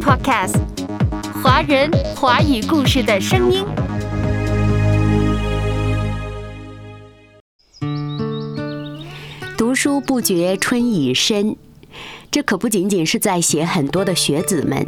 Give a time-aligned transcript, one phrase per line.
[0.00, 0.56] Podcast，
[1.42, 3.64] 华人华语故事的声音。
[9.56, 11.56] 读书不觉春已深，
[12.30, 14.86] 这可不仅仅是在写很多的学子们。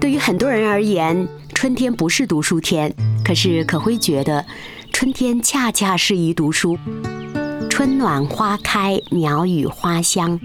[0.00, 2.94] 对于很多人而言，春天不是读书天，
[3.24, 4.44] 可是可辉觉得，
[4.92, 6.78] 春天恰恰适宜读书。
[7.70, 10.38] 春暖花开，鸟语花香，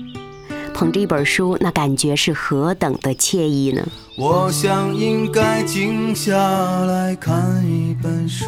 [0.80, 3.86] 捧着一本书，那感觉是何等的惬意呢？
[4.16, 6.32] 我想应该静下
[6.86, 8.46] 来看一本书。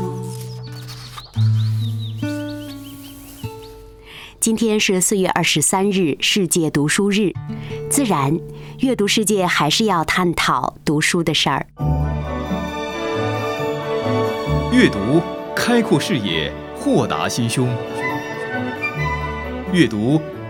[4.39, 7.33] 今天是四月二十三日，世界读书日。
[7.89, 8.39] 自然，
[8.79, 11.67] 阅读世界还是要探讨读书的事儿。
[14.71, 15.21] 阅读
[15.53, 17.67] 开阔视野，豁达心胸。
[19.73, 20.21] 阅读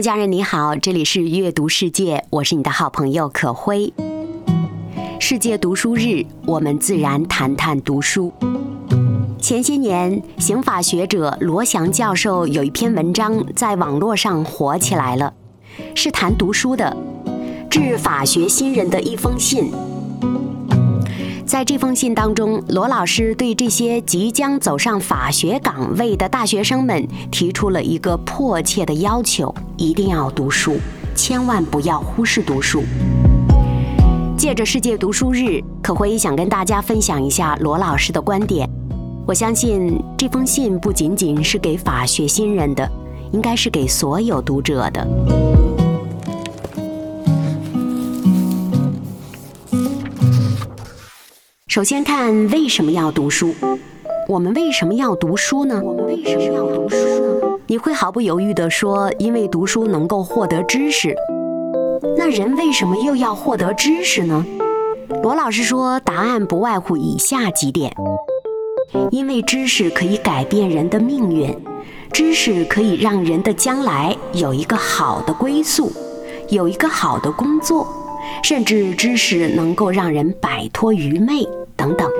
[0.00, 3.92] 家人你好，这里是阅读世界，我是你的好朋友可辉。
[5.18, 8.32] 世界读书日，我们自然谈谈读书。
[9.40, 15.32] 前些年，刑法学者罗翔教授有一篇文章在网络上火起来了，
[15.94, 16.96] 是谈读书的，
[17.70, 19.72] 致法学新人的一封信。
[21.48, 30.76] 在这封信当中，罗老师对这些即将走上法学岗位的大学生们提出了一个迫切的要求：一定要读书，
[31.14, 32.82] 千万不要忽视读书。
[34.36, 38.68] 借着世界读书日，可辉想跟大家分享一下罗老师的观点。
[39.26, 42.86] 我相信这封信不仅仅是给法学新人的，
[43.32, 45.67] 应该是给所有读者的。
[51.78, 53.54] 首先看为什么要读书？
[54.28, 55.80] 我们为什么要读书呢？
[55.80, 57.58] 我们为什么要读书呢？
[57.68, 61.14] 你会毫不犹豫地说，因为读书能够获得知识。
[62.16, 64.44] 那人为什么又要获得知识呢？
[65.22, 67.94] 罗老师说，答案不外乎以下几点：
[69.12, 71.56] 因为知识可以改变人的命运，
[72.12, 75.92] 知识可以让人的将来有一个好的归宿，
[76.48, 77.86] 有一个好的工作，
[78.42, 81.46] 甚至知识能够让人摆脱愚昧。
[81.78, 82.10] 等等。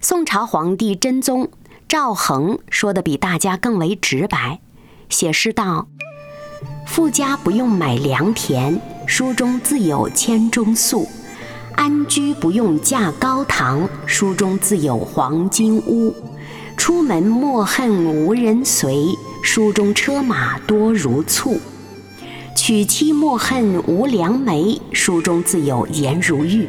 [0.00, 1.48] 宋朝皇帝真宗
[1.88, 4.60] 赵恒说的比大家更为直白，
[5.08, 5.88] 写诗道
[6.86, 11.08] ：“富家不用买良田，书中自有千钟粟；
[11.74, 16.12] 安居不用架高堂，书中自有黄金屋；
[16.76, 19.06] 出门莫恨无人随，
[19.42, 21.58] 书中车马多如簇；
[22.54, 26.68] 娶妻莫恨无良媒，书中自有颜如玉。”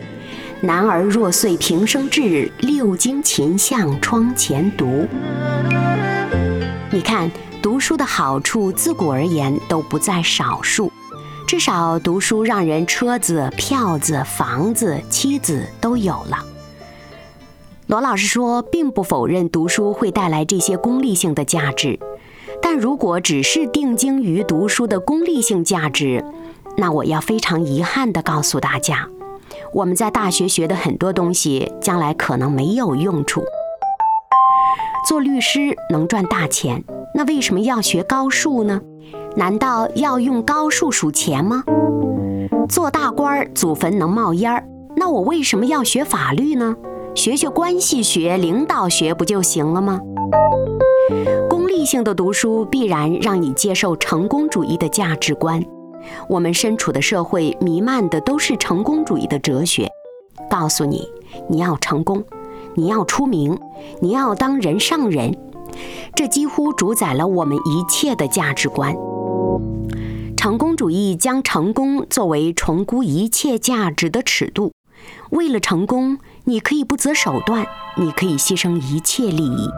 [0.61, 5.07] 男儿若遂平生志，六经勤向窗前读。
[6.89, 7.29] 你看，
[7.61, 10.91] 读书的好处，自古而言都不在少数。
[11.45, 16.43] 至少读书让人车子、票子、房子、妻子都有了。
[17.85, 21.99] 罗老师说，并不否认读书会带来这些功利性的价值，
[22.63, 26.25] 但如果只是定睛于读书的功利性价值，
[26.77, 29.07] 那我要非常遗憾地告诉大家。
[29.77, 33.43] 我们在大学学的很多东西，将来可能没有用处。
[35.07, 36.83] 做律师能赚大钱，
[37.13, 38.81] 那为什么要学高数呢？
[39.35, 41.63] 难道要用高数数钱吗？
[42.67, 46.75] 做大官儿祖坟能冒烟儿，那我为什么要学法律呢？
[47.13, 49.99] 学学关系学、领导学不就行了吗？
[51.47, 55.63] 功利性的读书必然让你接受成功主义的价值观。
[56.29, 59.89] 我们身处的社会弥漫的都是成功主义的哲学，
[60.49, 61.07] 告诉你
[61.49, 62.23] 你要成功，
[62.75, 63.57] 你要出名，
[64.01, 65.35] 你要当人上人，
[66.15, 68.95] 这几乎主宰了我们一切的价值观。
[70.35, 74.71] 成功主义将成功作为重估一切价值的尺度，
[75.31, 77.65] 为了成功，你可以不择手段，
[77.97, 79.69] 你可以牺牲一切利益。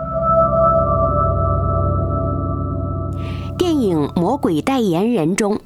[3.57, 5.59] 电影《魔鬼代言人》中。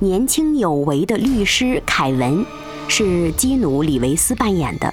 [0.00, 2.44] 年轻有为的律师凯文
[2.88, 4.92] 是基努·里维斯扮演的。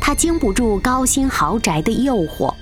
[0.00, 2.52] 他经不住高薪豪宅的诱惑，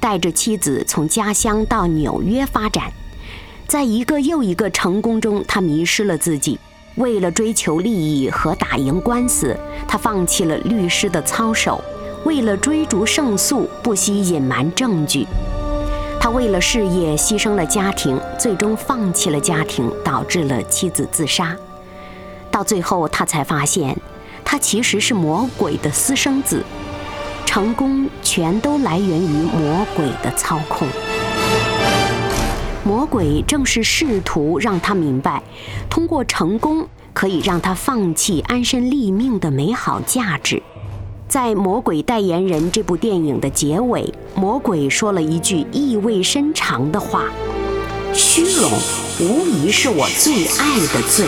[0.00, 2.92] 带着妻子从家乡到纽约发展。
[3.66, 6.58] 在一个又一个成功中，他迷失了自己，
[6.96, 9.56] 为了追求利益和打赢官司，
[9.88, 11.80] 他放弃了律师的操守；
[12.24, 15.26] 为了追逐胜诉，不惜隐瞒证据。
[16.20, 21.56] 他为了事业牺牲了家庭，最终放弃了家庭，导致了妻子自杀。
[22.50, 23.96] 到最后，他才发现，
[24.44, 26.62] 他其实是魔鬼的私生子。
[27.46, 30.86] 成功全都来源于魔鬼的操控。
[32.84, 35.42] 魔鬼正是试图让他明白，
[35.88, 40.62] 通过成功可以让他放弃安身立命的美好价值。
[41.26, 47.24] 在《魔鬼代言人》这部电影的结尾，魔鬼说了一句意味深长的话
[48.14, 48.70] ：“虚荣
[49.20, 51.26] 无疑是我最爱的罪。”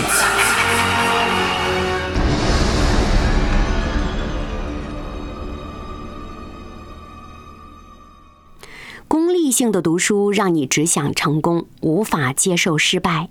[9.08, 13.28] 功利性的读书让你只想成功，无法接受失败。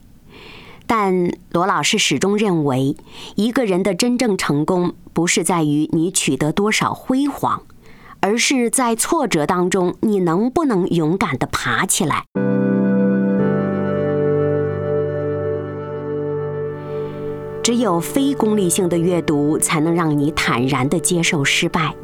[0.87, 2.95] 但罗老师始终认为，
[3.35, 7.63] 一个人的真正成功不是在于你取得多少辉煌，
[8.19, 12.23] 而是在挫折当中你能不能勇敢地爬起来。
[17.65, 21.95] 只有非功利性的阅读，才能让你坦然地接受失败。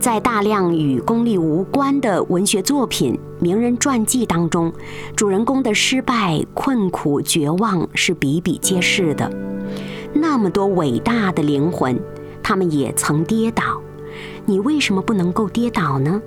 [0.00, 4.72] 在大量与功利无关的文学作品、名人传记当中，
[5.14, 9.30] 主人公的失败、困苦、绝望是比比皆是的。
[10.12, 11.96] 那么多伟大的灵魂，
[12.42, 13.80] 他们也曾跌倒。
[14.46, 16.20] 你为什么不能够跌倒呢？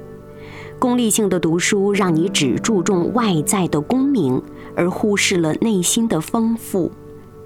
[0.80, 4.42] 功利性的读书让你只注重外在的功名，
[4.78, 6.90] 而忽视了内心的丰富，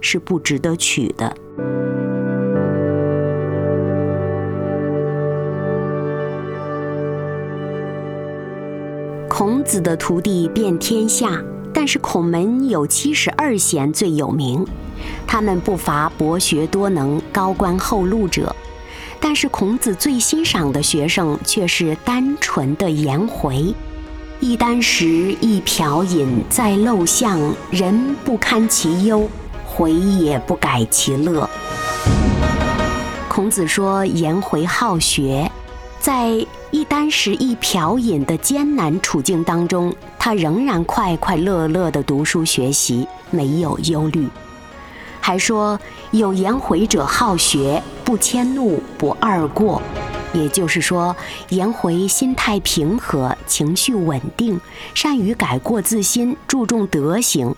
[0.02, 1.34] 是不值得取的。
[9.30, 11.42] 孔子的徒弟遍天下，
[11.74, 14.66] 但是孔门有七十二贤最有名，
[15.26, 18.54] 他们不乏博学多能、高官厚禄者。
[19.20, 23.74] 但是孔子最欣赏的学生却是单纯的颜回。
[24.40, 25.06] 一箪食，
[25.40, 27.40] 一瓢饮，在陋巷，
[27.70, 29.30] 人不堪其忧，
[29.82, 31.50] 回也不改其乐。
[33.28, 35.52] 孔子说颜回好学，
[36.00, 36.46] 在。
[36.74, 44.26] 一箪食、一瓢饮的艰难处境当中，他仍然快快乐乐地读书学习，没有忧虑。
[45.20, 45.78] 还说
[46.12, 49.82] 有颜回者好学，不迁怒，不贰过。
[50.32, 51.14] 也就是说，
[51.50, 54.62] 颜回心态平和，情绪稳定，
[54.94, 57.54] 善于改过自新，注重德行，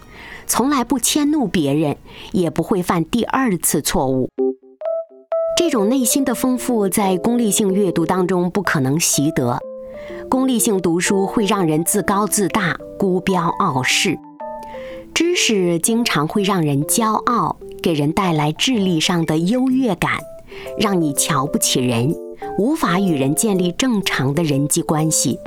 [0.48, 1.98] 从来不迁怒别人，
[2.31, 4.30] 也不会犯第二次错误。
[5.56, 9.57] 这种内心的丰富，在功利性阅读当中不可能习得。
[10.30, 14.16] 功利性读书会让人自高自大、孤标傲世；
[15.13, 20.19] 知识经常会让人骄傲，给人带来智力上的优越感，
[20.78, 22.13] 让你瞧不起人，
[22.57, 25.38] 无法与人建立正常的人际关系。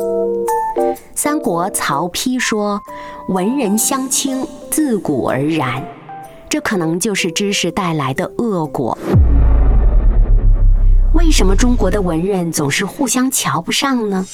[1.14, 2.80] 三国曹丕说
[3.28, 5.82] ：“文人相轻，自古而然。”
[6.48, 8.96] 这可能就是知识带来的恶果。
[11.14, 14.26] 为什么中国的文人总是互相瞧不上呢？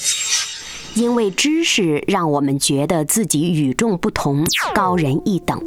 [0.95, 4.45] 因为知识让我们觉得自己与众不同、
[4.75, 5.59] 高人一等，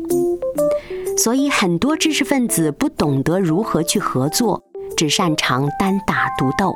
[1.17, 4.61] 所以很多知识分子不懂得如何去合作，
[4.95, 6.71] 只擅长单打独斗。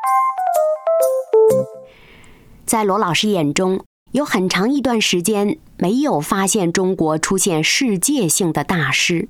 [2.66, 9.28] 在罗老师眼中，有很长一段时间没有发现中国出现世界性的大师。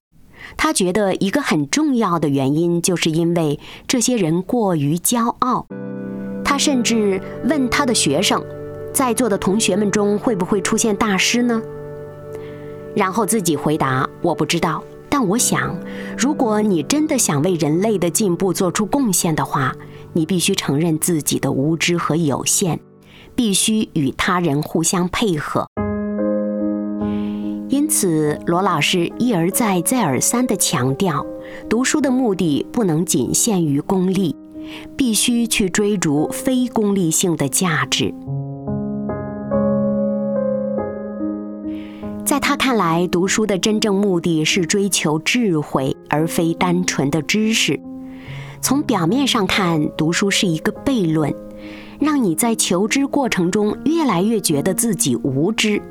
[0.56, 5.68] 他觉得一个很重要的原因，就是因为这些人过于骄傲。
[6.46, 8.42] 他甚至问他的学生，
[8.94, 11.62] 在座的同学们中会不会出现大师呢？
[12.96, 15.78] 然后自己回答：“我不知道，但我想，
[16.18, 19.76] 如果你真的想为人类的进步做出贡献的话，
[20.14, 22.80] 你必须承认自己的无知和有限，
[23.40, 25.66] 必须与他人互相配合。”
[27.72, 31.26] 因此，罗老师一而再、再而三地强调，
[31.70, 34.36] 读书的目的不能仅限于功利，
[34.98, 38.14] 必须去追逐非功利性的价值。
[42.26, 47.80] 在他看来，读书的真正目的是追求智慧，而非单纯的知识。
[48.60, 51.34] 从表面上看，读书是一个悖论，
[52.00, 55.82] 让你在求知过程中越来越觉得自己无知。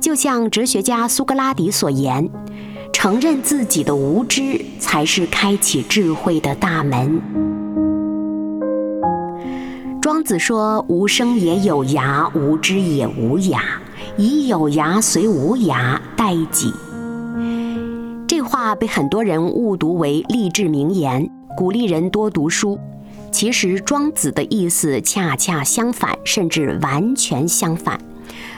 [0.00, 2.28] 就像哲学家苏格拉底所言，
[2.92, 7.20] 承认自己的无知，才是开启智慧的大门。
[10.02, 13.58] 庄子说：“无声也有涯，无知也无涯，
[14.18, 16.70] 以有涯随无涯，殆己。”
[18.28, 22.78] 这话被很多人误读为励志名言，鼓励人多读书。
[23.34, 27.98] 其实庄子的意思恰恰相反，甚至完全相反。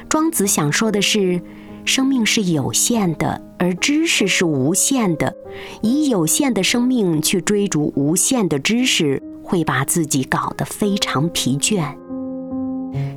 [0.06, 1.40] 庄子想说的是，
[1.86, 5.34] 生命是有限的，而知识是无限的。
[5.80, 11.96] 以有限的生命去追逐无限的知识，会把自己搞得非常疲倦。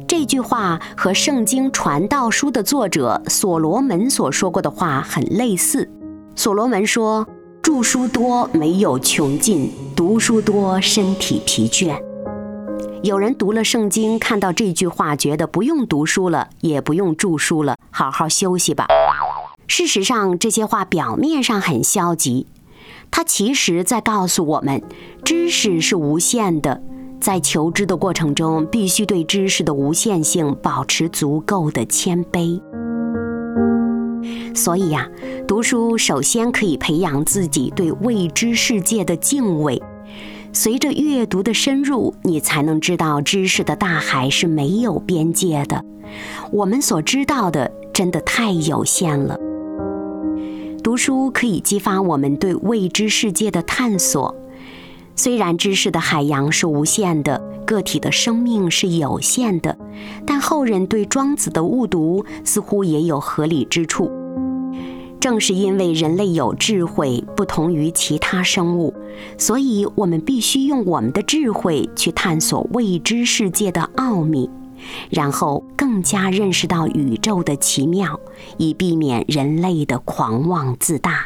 [0.07, 5.91] 这句话和《圣经传道书》的作者所罗门所说过的话很类似。
[6.35, 7.27] 所罗门说
[7.61, 12.01] ：“著书多没有穷尽，读书多身体疲倦。”
[13.03, 18.87] 有人读了圣经，看到这句话，觉得不用读书了，也不用著书了，好好休息吧。
[19.67, 22.47] 事实上，这些话表面上很消极，
[23.11, 24.81] 它其实在告诉我们，
[25.23, 26.81] 知识是无限的，
[27.21, 32.61] 在求知的过程中，必须对知识的无限性保持足够的谦卑。
[34.53, 35.07] 所以呀，
[35.47, 39.81] 读书首先可以培养自己对未知世界的敬畏。
[40.51, 45.85] 随着阅读的深入，你才能知道知识的大海是没有边界的。
[46.51, 49.37] 我们所知道的真的太有限了。
[50.83, 54.35] 读书可以激发我们对未知世界的探索。
[55.15, 59.77] 虽然知识的海洋是无限的，个体的生命是有限的，
[60.25, 64.09] 但后人对庄子的误读似乎也有合理之处。
[65.19, 68.93] 正是因为人类有智慧，不同于其他生物，
[69.37, 74.49] 所以我们必须用我们的智慧去探索未知世界的奥秘，
[75.09, 78.17] 然后更加认识到宇宙的奇妙，
[78.57, 81.25] 以避免人类的狂妄自大。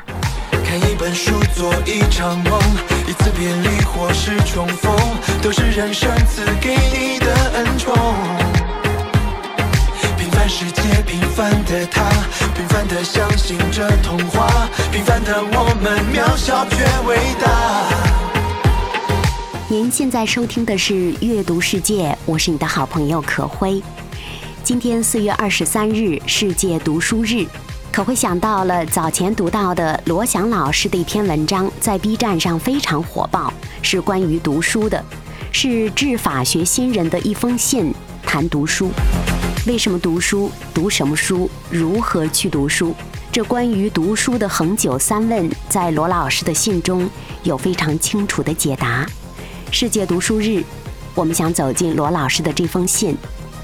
[0.65, 2.59] 看一本书，做一场梦，
[3.07, 4.91] 一次别离或是重逢，
[5.41, 8.42] 都是人生赐给你的恩宠。
[10.47, 12.03] 世界平凡的他，
[12.53, 17.89] 平凡的相信着童话，平凡的我们渺小却伟大。
[19.69, 23.81] 您现在收听的是《阅读世界》，我是你的好朋友可辉。
[24.63, 27.47] 今天四月二十三日，世界读书日，
[27.91, 35.03] 可会想到了早前读到的罗翔老师的一篇文章，在 B 站上非常火爆，是关于读书的，
[35.53, 37.93] 是致法学新人的一封信，
[38.25, 38.91] 谈读书。
[39.65, 40.51] 为什么读书？
[40.73, 41.49] 读什么书？
[41.71, 42.93] 如何去读书？
[43.31, 47.09] 这关于读书的恒久三问，在罗老师的信中
[47.43, 49.07] 有非常清楚的解答。
[49.71, 50.61] 世界读书日，
[51.15, 53.15] 我们想走进罗老师的这封信，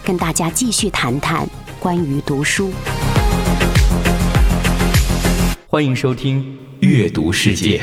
[0.01, 1.45] 跟大家继续谈谈
[1.81, 2.71] 关于读书。
[5.67, 6.41] 欢迎收听
[6.87, 7.81] 《阅读世界》。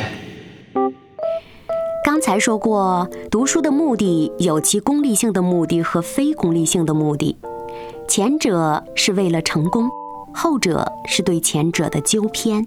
[2.03, 7.37] 刚才说过，读书的目的有其功利性的目的和非功利性的目的。
[8.09, 9.91] 前者是为了成功，
[10.33, 12.67] 后者是对前者的纠偏，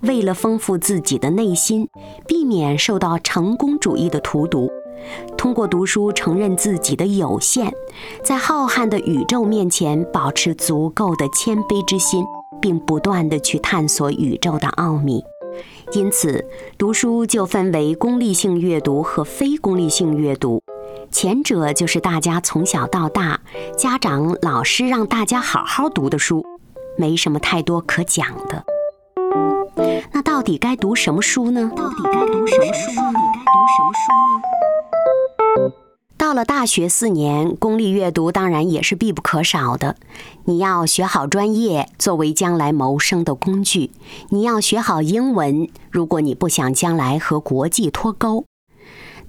[0.00, 1.88] 为了丰富自己的内心，
[2.26, 4.68] 避免受到成功主义的荼毒。
[5.38, 7.72] 通过读书承认自己的有限，
[8.22, 12.24] 在浩瀚的宇宙面前保持足够的谦卑之心，
[12.60, 15.22] 并不断地去探索宇宙的奥秘。
[15.92, 16.44] 因此，
[16.76, 20.62] 读书就分为功利性阅读和非功利性阅读。
[21.10, 23.40] 前者就是大家从小到大，
[23.76, 26.46] 家长、老师让大家好好读的书，
[26.96, 28.64] 没什么太多可讲的。
[30.12, 31.70] 那到底该读什么书呢？
[31.76, 32.90] 到底该读什么书？
[32.96, 34.12] 到底该读什么书
[35.62, 35.72] 呢？
[36.16, 39.96] 到了大学四年，功利阅读当然也是必不可少的。
[40.44, 43.90] 你要学好专业，作为将来谋生的工具；
[44.28, 48.44] 你要学好英文，如果你不想将来和国际脱钩。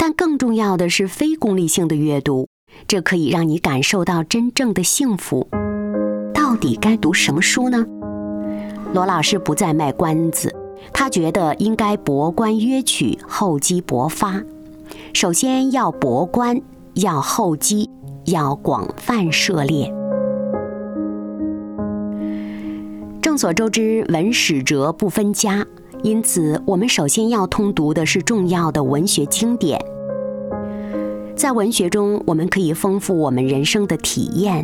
[0.04, 2.48] 但更重要的是非功利性的阅读，
[2.88, 5.48] 这可以让你感受到真正的幸福。
[6.34, 7.86] 到底该读什么书呢？
[8.96, 10.52] 罗老师不再卖关子，
[10.92, 14.42] 他觉得应该博观约取，厚积薄发。
[15.14, 16.60] 首先要博观，
[16.96, 17.88] 要厚积，
[18.26, 19.94] 要广泛涉猎。
[23.22, 25.64] 众所周知，文史哲不分家。
[26.02, 29.80] 因此，我们首先要通读的是重要的文学经典。
[31.42, 34.64] 在文学中，我们可以丰富我们人生的体验。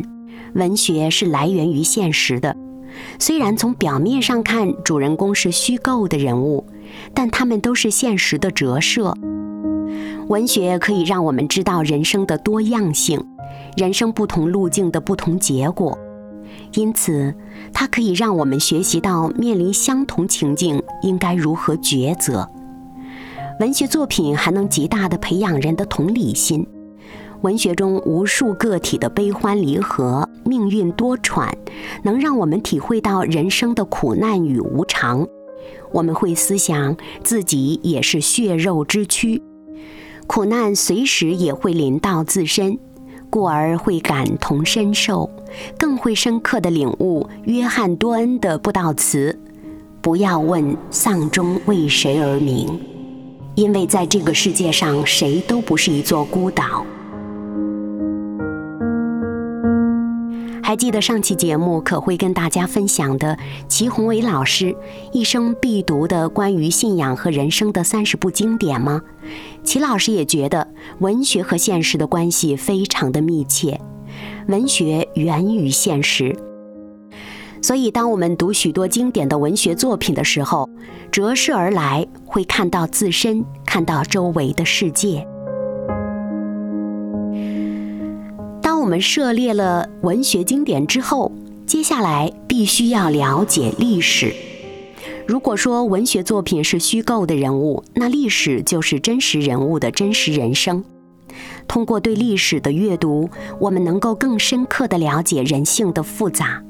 [0.54, 2.56] 文学是来源于现实的，
[3.18, 6.64] 虽然从表面上看，主人公是虚构的人物，
[7.12, 9.12] 但他们都是现实的折射。
[10.28, 13.20] 文学可以让我们知道人生的多样性，
[13.76, 15.98] 人生不同路径的不同结果。
[16.74, 17.34] 因此，
[17.72, 22.48] 它可以让我们学习到面临相同情境应该如何抉择。
[23.60, 26.64] 文学作品还能极大地培养人的同理心。
[27.40, 31.52] 文学中无数个体的悲欢离合、命运多舛，
[32.04, 35.26] 能让我们体会到人生的苦难与无常。
[35.90, 39.42] 我们会思想自己也是血肉之躯，
[40.28, 42.78] 苦难随时也会临到自身，
[43.28, 45.28] 故而会感同身受，
[45.76, 49.36] 更会深刻的领悟约翰多恩的布道词
[50.00, 52.80] ：“不要问丧钟为谁而鸣，
[53.58, 56.86] 因为在这个世界上，谁都不是一座孤岛。”
[60.62, 63.36] 还记得上期节目可会跟大家分享的
[63.66, 64.76] 齐宏伟老师
[65.12, 69.02] 一生必读的关于信仰和人生的三十部经典吗？
[69.64, 70.68] 齐老师也觉得
[71.00, 73.80] 文学和现实的关系非常的密切，
[74.46, 76.36] 文学源于现实。
[77.60, 80.68] 所以，当我们读许多经典的文学作品的时候，
[81.10, 85.26] 折射而来会看到自身，看到周围的世界。
[88.62, 91.32] 当我们涉猎了文学经典之后，
[91.66, 94.32] 接下来必须要了解历史。
[95.26, 100.82] 如果说文学作品是虚构的人物，那历史就是真实人物的真实人生。
[101.66, 103.28] 通过对历史的阅读，
[103.60, 106.62] 我们能够更深刻地了解人性的复杂。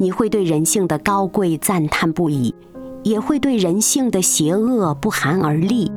[0.00, 2.54] 你会对人性的高贵赞叹不已，
[3.02, 5.92] 也会对人性的邪恶不寒而栗。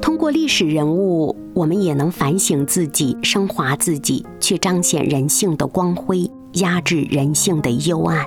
[0.00, 1.36] 通过历史人物。
[1.54, 8.26] 我们也能反省自己，升华自己，去彰显人性的光辉，压制人性的幽暗。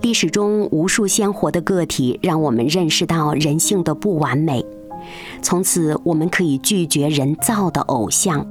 [0.00, 4.64] 历史中无数鲜活的个体，让我们认识到人性的不完美。
[5.42, 8.46] 从此，我们可以拒绝人造的偶像。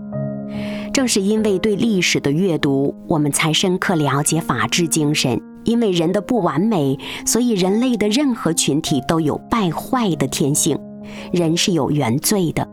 [0.96, 5.38] 正是因为对历史的阅读，我们才深刻了解法治精神。
[5.66, 10.80] 因为人的不完美，所以人类的任何群体都有败坏的天性，
[11.34, 12.66] 人是有原罪的。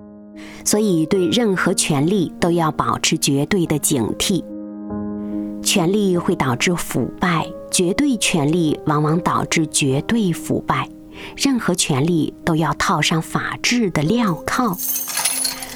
[0.65, 4.45] 所以，对任何权利都要保持绝对的警惕。
[5.61, 10.89] 权力会导致腐败，绝对权力往往导致绝对腐败。
[11.37, 14.77] 任何权利都要套上法治的镣铐。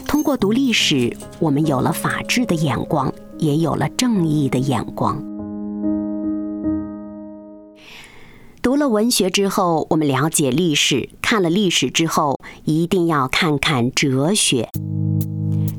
[0.06, 5.22] 通过读历史，我们有了法治的眼光，也有了正义的眼光。
[8.62, 14.68] 读了文学之后，我们了解历史；看了历史之后，一定要看看哲学。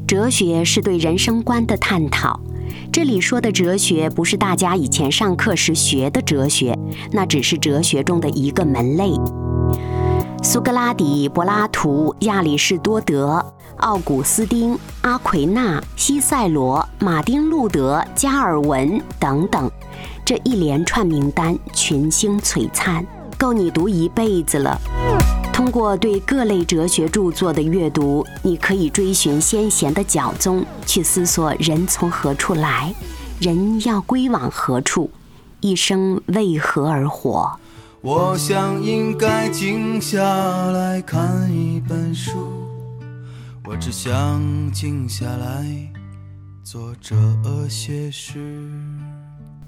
[0.07, 2.39] 哲学是对人生观的探讨。
[2.91, 6.77] 这里说的哲学，不是大家以前上课时学的哲学，
[7.11, 9.11] 那只是哲学中的一个门类。
[10.43, 13.43] 苏格拉底、柏拉图、亚里士多德、
[13.77, 19.69] 奥古斯丁、阿奎那、西塞罗、马丁路德、加尔文等等。
[20.23, 23.05] 这一连串名单，群星璀璨，
[23.37, 24.79] 够你读一辈子了。
[25.51, 32.93] 通过对各类哲学著作的阅读，你可以追寻先贤的脚踪，去思索人从何处来，
[33.39, 35.09] 人要归往何处，
[35.61, 37.59] 一生为何而活。
[38.09, 40.17] 我想应该静下
[40.71, 42.37] 来看一本书，
[43.65, 45.67] 我只想静下来
[46.63, 47.17] 做这
[47.67, 48.39] 些事。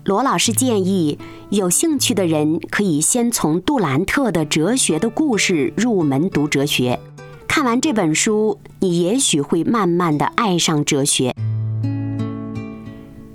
[0.06, 6.98] 罗老师建议，有兴趣的人可以先从杜兰特的《哲学的故事》入门读哲学。
[7.46, 11.36] 看完这本书，你也许会慢慢的爱上哲学。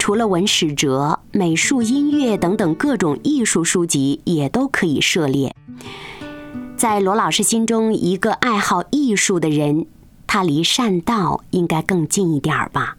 [0.05, 5.57] 除了文史哲、美术、音乐等等各种艺术书籍，也都可以涉猎。
[6.77, 9.87] 在罗老师心中，一个爱好艺术的人，
[10.27, 12.99] 他离善道应该更近一点儿吧。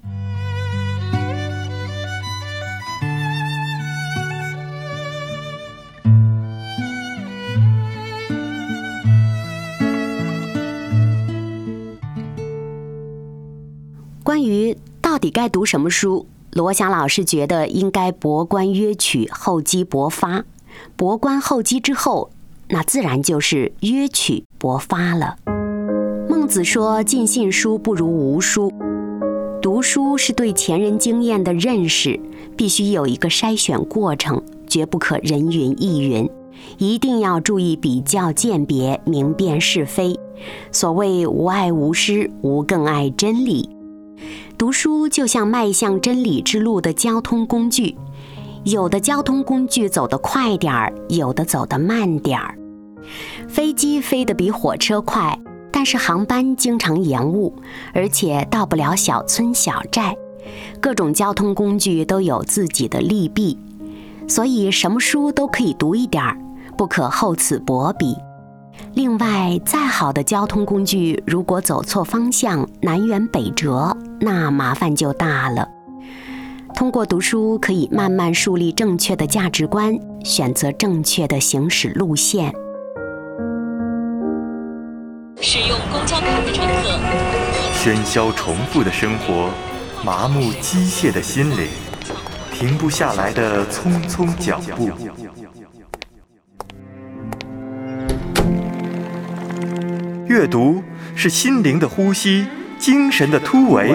[14.24, 20.46] 关于到底该读什么书，罗翔老师觉得应该博观约取，厚积薄发。
[20.96, 22.30] 博观厚积之后，
[22.70, 25.36] 那自然就是约取薄发了。
[26.30, 28.72] 孟子说：“尽信书不如无书。”
[29.62, 32.18] 读书是对前人经验的认识，
[32.56, 36.30] 必须有一个筛选过程，绝不可人云亦云，
[36.78, 40.18] 一定要注意比较鉴别，明辨是非。
[40.72, 43.75] 所谓无爱无师，无更爱真理。
[44.58, 47.96] 读书就像迈向真理之路的交通工具，
[48.64, 52.58] 有的交通工具走得快点儿，有的走得慢点儿。
[53.48, 55.40] 飞机飞得比火车快，
[55.72, 57.54] 但是航班经常延误，
[57.94, 60.16] 而且到不了小村小寨。
[60.80, 63.58] 各种交通工具都有自己的利弊，
[64.28, 66.38] 所以什么书都可以读一点儿，
[66.78, 68.16] 不可厚此薄彼。
[68.94, 75.68] 另外，再好的交通工具，如果走错方向，南辕北辙，那麻烦就大了。
[76.74, 82.54] 通过读书，可以慢慢树立正确的价值观，选择正确的行驶路线。
[85.42, 87.00] 使用公交卡的乘客，
[87.82, 89.50] 喧嚣重复的生活，
[90.04, 91.68] 麻木机械的心灵，
[92.54, 94.90] 停不下来的匆匆脚步。
[100.36, 100.84] 阅读
[101.16, 102.46] 是心灵的呼吸，
[102.78, 103.90] 精神的突围。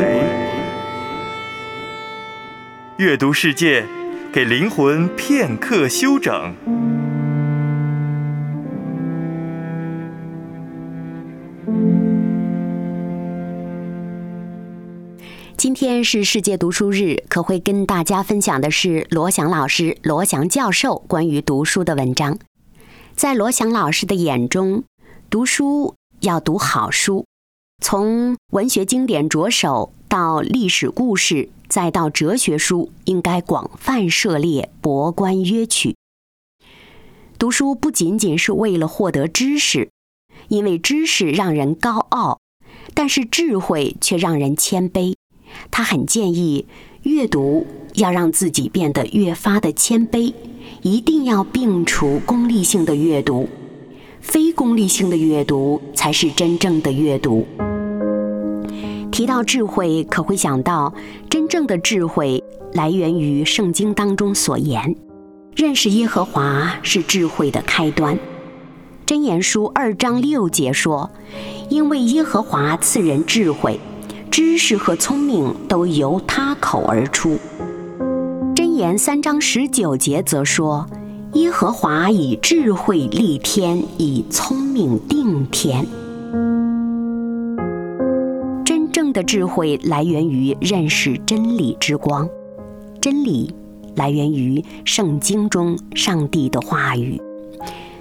[2.96, 3.85] 阅读世界，
[4.33, 6.55] 给灵魂片刻休整。
[15.59, 22.38] 今天是世界读书日，可会跟大家分享的是罗翔老师、罗翔教授关于读书的文章。
[23.14, 24.85] 在罗翔老师的眼中，
[25.29, 27.24] 读书要读好书，
[27.83, 35.96] 从文学经典着手，到历史故事，再到哲学书，应该广泛涉猎，博观约取。
[37.38, 39.88] 读书不仅仅是为了获得知识，
[40.48, 42.38] 因为知识让人高傲，
[42.92, 45.14] 但是智慧却让人谦卑。
[45.70, 46.66] 他很建议
[47.04, 50.35] 阅读要让自己变得越发的谦卑，
[50.83, 53.48] 一定要摒除功利性的阅读，
[54.20, 57.46] 非功利性的阅读才是真正的阅读。
[59.11, 60.94] 提到智慧，可会想到
[61.28, 64.94] 真正的智慧来源于圣经当中所言
[65.56, 68.18] ：“认识耶和华是智慧的开端。”
[69.06, 71.11] 箴言书二章六节说
[71.68, 73.80] ：“因为耶和华赐人智慧。”
[74.30, 77.37] 知识和聪明都由他口而出。
[78.54, 80.87] 箴言三章十九节则说
[81.35, 85.87] ：“耶和华以智慧立天，以聪明定天。”
[88.66, 92.29] 真正的智慧来源于认识真理之光，
[93.01, 93.55] 真理
[93.95, 97.21] 来源于圣经中上帝的话语。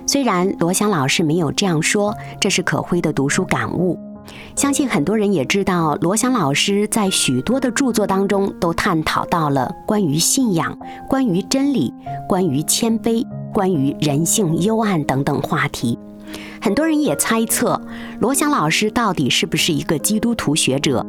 [0.07, 3.99] 虽然罗翔老师没有这样说，这是可辉的读书感悟。
[4.55, 11.93] 相信很多人也知道，罗翔老师在许多的著作当中都探讨到了关于信仰、关于真理、
[12.27, 15.97] 关于谦卑、关于人性幽暗等等话题。
[16.61, 17.81] 很多人也猜测，
[18.19, 21.05] 罗翔老师到底是不是一个基督徒学者？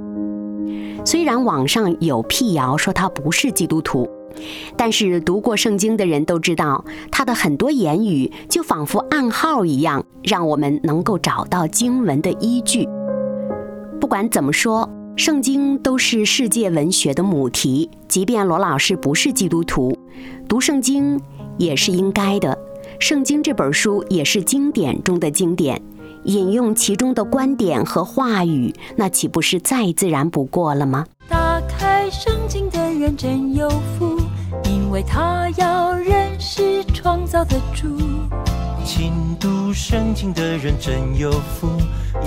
[1.04, 4.08] 虽然网上有辟谣说他不是基督徒，
[4.76, 12.88] 但是读过圣经的人都知道，他的很多言语就仿佛暗号一样，让我们能够找到经文的依据。
[14.00, 17.90] 不管怎么说，圣经都是世界文学的母题。
[18.08, 19.94] 即便罗老师不是基督徒，
[20.48, 21.20] 读圣经
[21.58, 22.58] 也是应该的。
[22.98, 25.80] 圣经这本书也是经典中的经典，
[26.24, 31.04] 引用其中的观点和话语，那岂不是再自然不过了吗？
[31.28, 34.16] 打开圣经的人真有福，
[34.64, 37.86] 因为他要认识创造的主。
[38.92, 41.68] 勤读圣经的人真有福，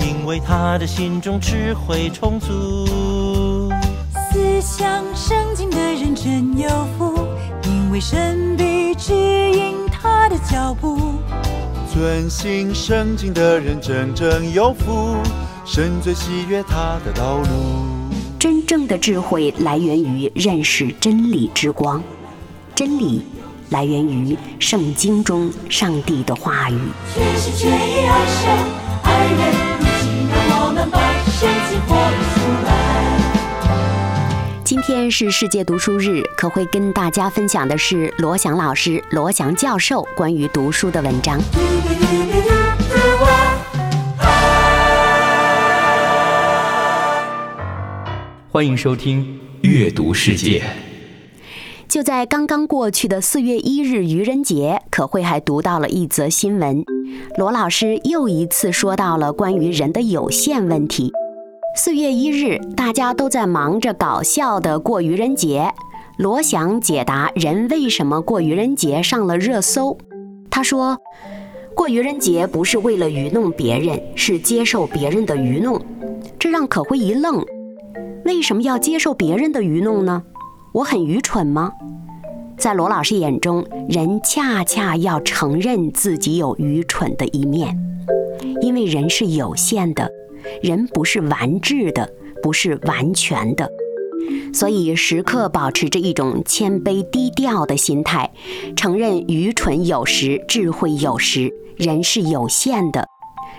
[0.00, 3.68] 因为他的心中智慧充足。
[4.32, 7.28] 思想圣经的人真有福，
[7.64, 11.16] 因为神必指引他的脚步。
[11.92, 15.16] 遵行圣经的人真正有福，
[15.66, 17.46] 神最喜悦他的道路。
[18.38, 22.02] 真正的智慧来源于认识真理之光，
[22.74, 23.22] 真理。
[23.74, 26.78] 来源于圣经中上帝的话语。
[34.62, 41.40] 今天是世界读书日，可会跟大家分享的是罗翔老师、罗翔教授关于读书的文章。
[48.52, 49.24] 欢迎收听
[49.68, 50.60] 《阅读世界》。
[51.94, 56.82] 就在刚刚过去的四月一日愚人节，可慧还读到了一则新闻。
[57.38, 61.12] 罗老师又一次说到了关于人的有限问题。
[61.76, 65.72] 四月一日，大家都在忙着搞笑的过愚人节。
[66.18, 69.96] 罗翔解答人为什么过愚人节上了热搜。
[70.50, 70.98] 他说，
[71.76, 75.80] 过愚人节不是为了愚弄别人，是接受别人的愚弄。
[76.40, 77.40] 这让可慧一愣，
[78.24, 80.24] 为什么要接受别人的愚弄呢？
[80.74, 81.72] 我很愚蠢吗？
[82.58, 87.78] 在罗老师眼中，人恰恰要承认自己有愚蠢的一面，
[88.60, 90.10] 因为人是有限的，
[90.60, 92.10] 人不是完质的，
[92.42, 93.70] 不是完全的，
[94.52, 98.32] 所以时刻保持着一种谦卑低调的心态，
[98.74, 103.06] 承认愚蠢有时，智慧有时，人是有限的，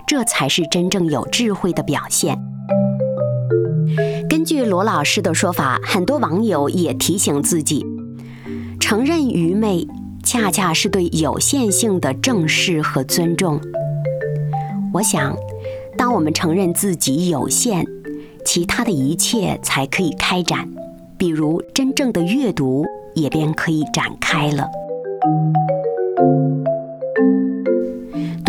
[0.06, 2.38] 这才是真正有智慧的表现。
[4.46, 7.84] 据罗老师的说法，很多网友也提醒自己，
[8.80, 9.88] 承认愚昧，
[10.24, 13.60] 恰恰是对有限性的正视和尊重。
[14.94, 15.36] 我想，
[15.98, 17.84] 当我们承认自己有限，
[18.46, 20.70] 其他的一切才可以开展，
[21.18, 24.68] 比如真正的阅读也便可以展开了。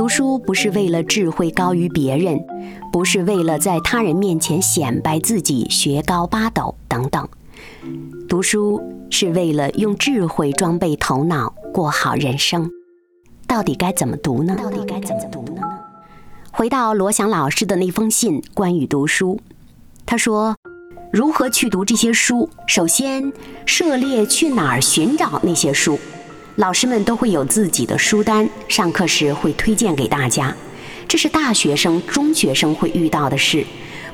[0.06, 2.38] 读书不是为了智慧高于别人，
[2.92, 7.28] 不是为了在他人面前显摆自己学高八斗等等。
[8.28, 12.70] 读书是为了用智慧装备头脑，过好人生。
[13.48, 14.54] 到底该怎么读呢？
[14.54, 15.62] 到底该怎么读呢？
[16.52, 19.40] 回到罗翔老师的那封信，关于读书，
[20.06, 20.54] 他说
[21.12, 22.48] ：“如何去读这些书？
[22.68, 23.32] 首先
[23.66, 25.98] 涉猎去哪儿寻找那些书。”
[26.56, 30.56] 老师们都会有自己的书单，上课时会推荐给大家。
[31.06, 33.62] 这是大学生、中学生会遇到的事，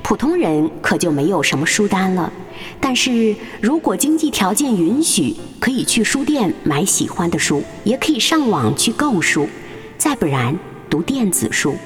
[0.02, 2.33] 普通人可就没有什么书单了。
[2.81, 9.48] 但是如果经济条件允许，可以去书店买喜欢的书，也可以上网去购书，
[9.96, 10.59] 再不然
[10.90, 11.76] 读电子书。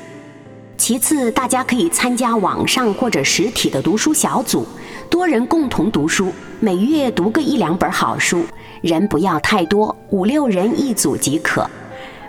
[0.79, 4.67] 其次，大家可以参加网上或者实体的读书小组，
[5.11, 8.43] 多人共同读书，每月读个一两本好书。
[8.83, 11.69] 人不要太多，五六人一组即可。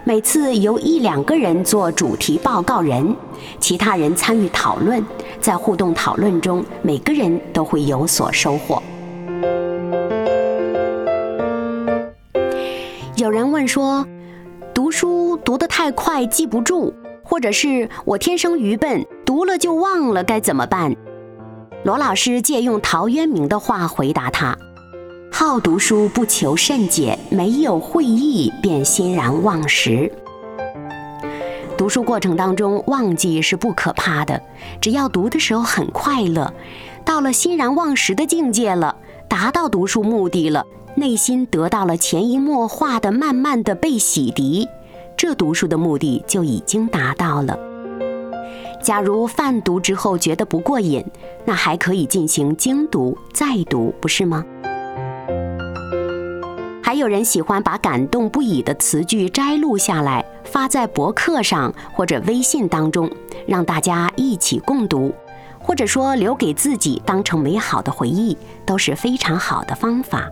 [0.03, 3.13] 每次由一两个人做主题报告人，
[3.59, 5.03] 其他人参与讨论。
[5.41, 8.81] 在互动讨论中，每个人都会有所收获。
[13.17, 14.07] 有人问说，
[14.73, 20.95] 读书读得太快记不住，或者是我天生愚笨，读了就忘了，该怎么办？
[21.83, 24.57] 罗老师借用陶渊明的话回答他。
[25.39, 30.11] 好读书不求甚解，没有会意便欣然忘食。
[31.77, 34.41] 读书过程当中忘记是不可怕的，
[34.81, 36.51] 只要读的时候很快乐，
[37.05, 38.95] 到了欣然忘食的境界了，
[39.29, 44.67] 达到读书目的了，内心得到了潜移默化的、慢慢的被洗涤，
[45.15, 47.55] 这读书的目的就已经达到了。
[48.81, 51.05] 假如泛读之后觉得不过瘾，
[51.45, 54.43] 那还可以进行精读、再读，不是吗？
[56.87, 63.11] 还有人喜欢把感动不已的词句摘录下来，发在博客上或者微信当中，
[63.45, 65.13] 让大家一起共读，
[65.59, 70.31] 或者说留给自己当成美好的回忆，都是非常好的方法。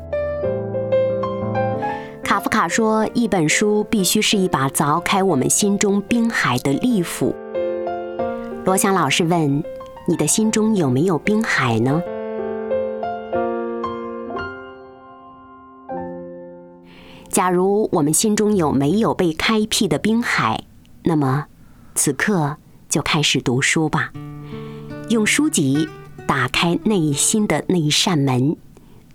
[2.24, 7.36] 卡夫卡说：“一本书必须是一把凿开我们心中冰海的利斧。”
[8.64, 9.62] 罗翔老师问
[10.08, 12.02] ：“你的心中有没有冰海呢？”
[17.36, 20.64] 假如我们心中有没有被开辟的冰海，
[21.04, 21.48] 那么
[21.94, 22.56] 此刻
[22.88, 24.14] 就开始读书吧，
[25.10, 25.90] 用书籍
[26.26, 28.56] 打开内心的那一扇门，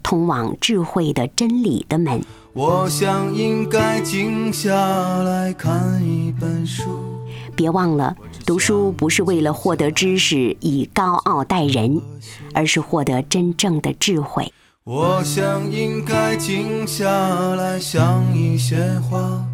[0.02, 2.22] 通往智慧的真理的门。
[2.52, 4.70] 我想应该静下
[5.22, 6.90] 来看一本书。
[7.56, 11.98] 别忘了，读书不是为了获得知识以高傲待人，
[12.52, 14.52] 而是获得真正的智慧。
[14.92, 17.06] 我想应该静下
[17.54, 18.76] 来想一些
[19.08, 19.46] 话，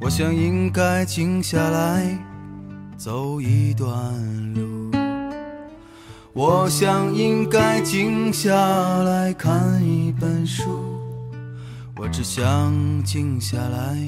[0.00, 2.16] 我想应该静下来
[2.96, 3.90] 走一段
[4.54, 4.92] 路，
[6.34, 8.54] 我想应该静下
[9.02, 10.70] 来看一本书，
[11.96, 12.72] 我只想
[13.02, 13.98] 静下来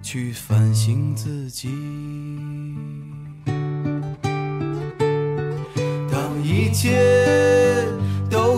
[0.00, 1.68] 去反省自己。
[6.10, 7.63] 当一切。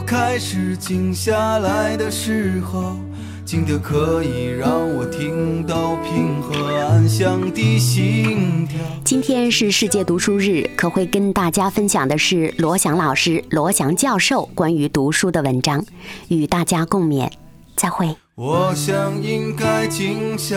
[0.06, 2.96] 都开始静下来的时候，
[3.44, 8.78] 静得可以让我听到平和安详的心跳。
[9.04, 15.84] 今天是世界读书日，可会跟大家分享的是罗翔老师、罗翔教授关于读书的文章，
[16.28, 17.28] 与大家共勉。
[17.74, 18.16] 再会。
[18.36, 20.56] 我想应该静下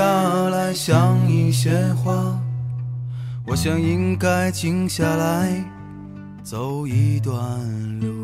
[0.50, 2.40] 来想一些话，
[3.48, 5.64] 我想应该静下来
[6.44, 7.36] 走一段
[8.00, 8.19] 路。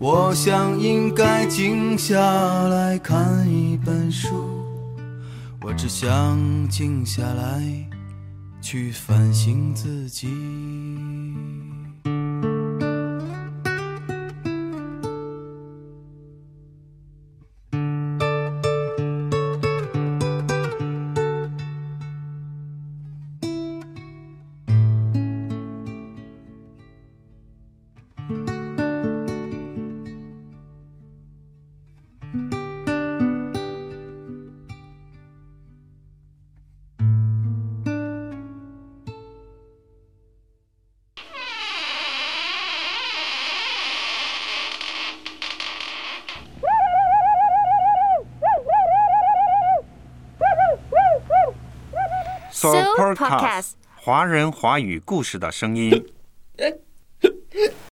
[0.00, 2.20] 我想应该静下
[2.68, 4.28] 来看一本书，
[5.60, 7.60] 我只想静下来
[8.60, 10.28] 去反省自己。
[53.28, 56.02] Podcast 华人华语故事的声音。